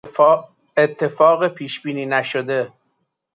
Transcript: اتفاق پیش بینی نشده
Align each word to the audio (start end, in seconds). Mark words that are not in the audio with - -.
اتفاق 0.77 1.47
پیش 1.47 1.81
بینی 1.81 2.05
نشده 2.05 2.73